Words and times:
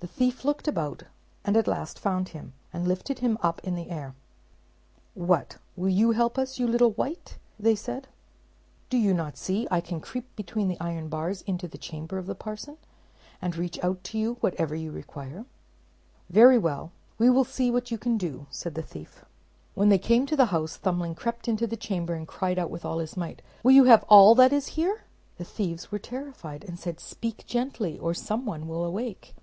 The 0.00 0.06
thief 0.06 0.44
looked 0.44 0.68
about, 0.68 1.02
and 1.44 1.56
at 1.56 1.66
last 1.66 1.98
found 1.98 2.28
him; 2.28 2.52
and 2.72 2.86
lifted 2.86 3.18
him 3.18 3.36
up 3.42 3.60
in 3.64 3.74
the 3.74 3.90
air. 3.90 4.14
"What, 5.14 5.56
will 5.74 5.88
you 5.88 6.12
help 6.12 6.38
us, 6.38 6.56
you 6.56 6.68
little 6.68 6.92
wight?" 6.92 7.36
said 7.74 8.02
they. 8.04 8.08
"Do 8.90 8.96
you 8.96 9.12
not 9.12 9.36
see 9.36 9.66
I 9.72 9.80
can 9.80 10.00
creep 10.00 10.36
between 10.36 10.68
the 10.68 10.78
iron 10.78 11.08
bars 11.08 11.42
into 11.42 11.66
the 11.66 11.78
chamber 11.78 12.16
of 12.16 12.26
the 12.26 12.36
parson, 12.36 12.76
and 13.42 13.56
reach 13.56 13.82
out 13.82 14.04
to 14.04 14.18
you 14.20 14.34
whatever 14.34 14.76
you 14.76 14.92
require?" 14.92 15.46
"Very 16.30 16.58
well; 16.58 16.92
we 17.18 17.28
will 17.28 17.42
see 17.44 17.68
what 17.68 17.90
you 17.90 17.98
can 17.98 18.16
do," 18.16 18.46
said 18.50 18.76
the 18.76 18.82
thief. 18.82 19.24
When 19.74 19.88
they 19.88 19.98
came 19.98 20.26
to 20.26 20.36
the 20.36 20.46
house, 20.54 20.76
Thumbling 20.76 21.16
crept 21.16 21.48
into 21.48 21.66
the 21.66 21.76
chamber, 21.76 22.14
and 22.14 22.28
cried 22.28 22.56
out 22.56 22.70
with 22.70 22.84
all 22.84 23.00
his 23.00 23.16
might, 23.16 23.42
"Will 23.64 23.72
you 23.72 23.84
have 23.86 24.04
all 24.08 24.36
that 24.36 24.52
is 24.52 24.68
here?" 24.78 25.00
The 25.38 25.44
thieves 25.44 25.90
were 25.90 25.98
terrified, 25.98 26.62
and 26.62 26.78
said, 26.78 27.00
"Speak 27.00 27.46
gently, 27.48 27.98
or 27.98 28.14
some 28.14 28.46
one 28.46 28.68
will 28.68 28.84
awake." 28.84 29.34